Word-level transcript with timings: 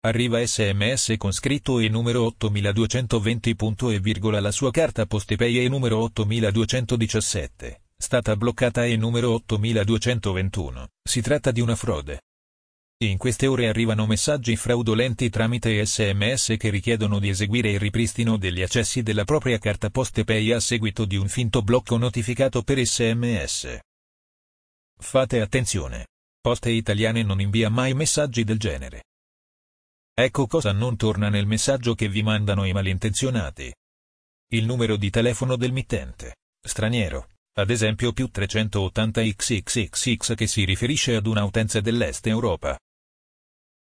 Arriva 0.00 0.46
sms 0.46 1.14
con 1.18 1.32
scritto 1.32 1.80
e 1.80 1.88
numero 1.88 2.22
8220 2.26 3.56
punto 3.56 3.90
e 3.90 3.98
virgola 3.98 4.38
la 4.38 4.52
sua 4.52 4.70
carta 4.70 5.06
postepay 5.06 5.58
e 5.64 5.68
numero 5.68 5.98
8217, 5.98 7.82
stata 7.96 8.36
bloccata 8.36 8.84
e 8.84 8.96
numero 8.96 9.32
8221. 9.32 10.88
Si 11.02 11.20
tratta 11.20 11.50
di 11.50 11.60
una 11.60 11.74
frode. 11.74 12.20
In 12.98 13.16
queste 13.16 13.48
ore 13.48 13.66
arrivano 13.66 14.06
messaggi 14.06 14.54
fraudolenti 14.54 15.30
tramite 15.30 15.84
sms 15.84 16.54
che 16.56 16.70
richiedono 16.70 17.18
di 17.18 17.30
eseguire 17.30 17.72
il 17.72 17.80
ripristino 17.80 18.36
degli 18.36 18.62
accessi 18.62 19.02
della 19.02 19.24
propria 19.24 19.58
carta 19.58 19.90
postepay 19.90 20.52
a 20.52 20.60
seguito 20.60 21.06
di 21.06 21.16
un 21.16 21.26
finto 21.26 21.60
blocco 21.62 21.96
notificato 21.96 22.62
per 22.62 22.78
sms. 22.78 23.78
Fate 24.96 25.40
attenzione. 25.40 26.06
Poste 26.40 26.70
Italiane 26.70 27.24
non 27.24 27.40
invia 27.40 27.68
mai 27.68 27.94
messaggi 27.94 28.44
del 28.44 28.58
genere. 28.58 29.02
Ecco 30.20 30.48
cosa 30.48 30.72
non 30.72 30.96
torna 30.96 31.28
nel 31.28 31.46
messaggio 31.46 31.94
che 31.94 32.08
vi 32.08 32.24
mandano 32.24 32.64
i 32.64 32.72
malintenzionati. 32.72 33.72
Il 34.48 34.66
numero 34.66 34.96
di 34.96 35.10
telefono 35.10 35.54
del 35.54 35.70
mittente, 35.70 36.38
straniero, 36.60 37.28
ad 37.56 37.70
esempio 37.70 38.12
più 38.12 38.26
380 38.28 39.22
XXXX 39.22 40.34
che 40.34 40.48
si 40.48 40.64
riferisce 40.64 41.14
ad 41.14 41.28
una 41.28 41.44
utenza 41.44 41.80
dell'Est 41.80 42.26
Europa. 42.26 42.76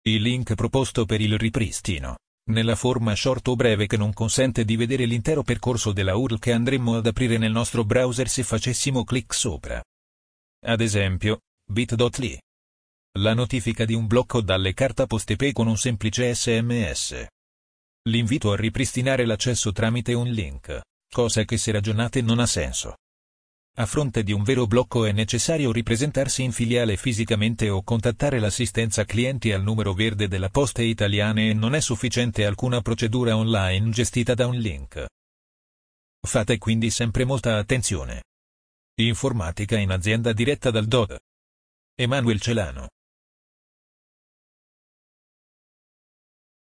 Il 0.03 0.23
link 0.23 0.55
proposto 0.55 1.05
per 1.05 1.21
il 1.21 1.37
ripristino, 1.37 2.19
nella 2.51 2.77
forma 2.77 3.17
short 3.17 3.49
o 3.49 3.57
breve 3.57 3.89
che 3.89 3.97
non 3.97 4.13
consente 4.13 4.65
di 4.65 4.77
vedere 4.77 5.07
l'intero 5.07 5.43
percorso 5.43 5.91
della 5.91 6.15
URL 6.15 6.39
che 6.39 6.53
andremmo 6.53 6.95
ad 6.95 7.09
aprire 7.09 7.39
nel 7.39 7.51
nostro 7.51 7.83
browser 7.83 8.29
se 8.29 8.45
facessimo 8.45 9.03
clic 9.03 9.35
sopra. 9.35 9.83
Ad 10.65 10.81
esempio, 10.81 11.41
bit.ly. 11.69 12.39
La 13.19 13.35
notifica 13.35 13.85
di 13.85 13.95
un 13.95 14.07
blocco 14.07 14.41
dalle 14.41 14.73
carta 14.73 15.05
postepay 15.05 15.51
con 15.51 15.67
un 15.67 15.77
semplice 15.77 16.33
sms. 16.33 17.27
L'invito 18.09 18.53
a 18.53 18.57
ripristinare 18.57 19.27
l'accesso 19.27 19.73
tramite 19.73 20.15
un 20.15 20.29
link, 20.29 20.81
cosa 21.13 21.43
che 21.43 21.57
se 21.57 21.73
ragionate 21.73 22.23
non 22.23 22.39
ha 22.39 22.47
senso. 22.47 22.99
A 23.79 23.87
fronte 23.87 24.23
di 24.23 24.31
un 24.31 24.45
vero 24.45 24.69
blocco 24.69 25.07
è 25.07 25.11
necessario 25.11 25.73
ripresentarsi 25.73 26.45
in 26.45 26.53
filiale 26.53 26.97
fisicamente 26.97 27.69
o 27.69 27.83
contattare 27.83 28.39
l'assistenza 28.39 29.05
clienti 29.05 29.51
al 29.51 29.65
numero 29.65 29.93
verde 29.93 30.29
della 30.29 30.49
Poste 30.49 30.85
Italiane 30.85 31.51
e 31.51 31.53
non 31.53 31.75
è 31.75 31.81
sufficiente 31.81 32.47
alcuna 32.47 32.81
procedura 32.81 33.37
online 33.37 33.91
gestita 33.91 34.35
da 34.35 34.47
un 34.47 34.55
link. 34.55 35.05
Fate 36.25 36.59
quindi 36.59 36.91
sempre 36.91 37.25
molta 37.25 37.57
attenzione. 37.57 38.23
Informatica 39.01 39.77
in 39.77 39.91
azienda 39.91 40.33
diretta 40.33 40.71
dal 40.71 40.87
DOD. 40.87 41.19
Emanuel 41.97 42.41
Celano 42.41 42.89